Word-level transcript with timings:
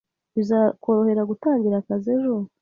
Bizakorohera 0.35 1.21
gutangira 1.31 1.75
akazi 1.79 2.07
ejo? 2.15 2.35